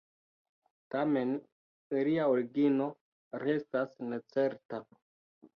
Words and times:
Tamen, 0.95 1.33
ilia 1.99 2.25
origino 2.37 2.89
restas 3.47 3.95
necerta. 4.15 4.85